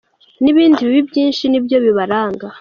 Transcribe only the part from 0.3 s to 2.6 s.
n ibindi bibi byinshi nibyo bibaranga.